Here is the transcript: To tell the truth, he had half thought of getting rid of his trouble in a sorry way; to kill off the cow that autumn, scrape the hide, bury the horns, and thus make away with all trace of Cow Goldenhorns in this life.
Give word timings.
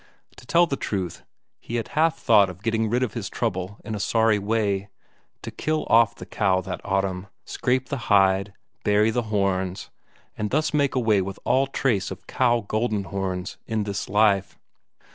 To 0.37 0.47
tell 0.47 0.65
the 0.65 0.75
truth, 0.77 1.21
he 1.59 1.75
had 1.75 1.89
half 1.89 2.17
thought 2.17 2.49
of 2.49 2.63
getting 2.63 2.89
rid 2.89 3.03
of 3.03 3.13
his 3.13 3.29
trouble 3.29 3.77
in 3.85 3.93
a 3.93 3.99
sorry 3.99 4.39
way; 4.39 4.89
to 5.43 5.51
kill 5.51 5.85
off 5.91 6.15
the 6.15 6.25
cow 6.25 6.59
that 6.61 6.81
autumn, 6.83 7.27
scrape 7.45 7.89
the 7.89 7.97
hide, 8.09 8.53
bury 8.83 9.11
the 9.11 9.21
horns, 9.29 9.91
and 10.35 10.49
thus 10.49 10.73
make 10.73 10.95
away 10.95 11.21
with 11.21 11.37
all 11.45 11.67
trace 11.67 12.09
of 12.09 12.25
Cow 12.25 12.61
Goldenhorns 12.67 13.57
in 13.67 13.83
this 13.83 14.09
life. 14.09 14.57